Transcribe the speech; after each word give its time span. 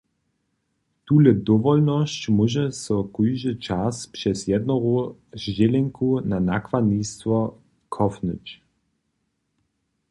Tule 1.05 1.31
dowolnosć 1.49 2.21
móže 2.37 2.65
so 2.81 2.97
kóždy 3.15 3.53
čas 3.65 3.95
přez 4.15 4.37
jednoru 4.51 4.95
zdźělenku 5.41 6.07
na 6.31 6.37
nakładnistwo 6.51 7.35
cofnyć. 7.95 8.45